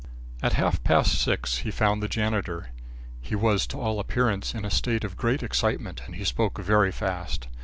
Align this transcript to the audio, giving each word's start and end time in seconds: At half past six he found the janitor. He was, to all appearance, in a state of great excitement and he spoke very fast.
At 0.41 0.53
half 0.53 0.83
past 0.83 1.21
six 1.21 1.59
he 1.59 1.69
found 1.69 2.01
the 2.01 2.07
janitor. 2.07 2.71
He 3.21 3.35
was, 3.35 3.67
to 3.67 3.79
all 3.79 3.99
appearance, 3.99 4.55
in 4.55 4.65
a 4.65 4.71
state 4.71 5.03
of 5.03 5.15
great 5.15 5.43
excitement 5.43 6.01
and 6.07 6.15
he 6.15 6.23
spoke 6.23 6.57
very 6.57 6.91
fast. 6.91 7.47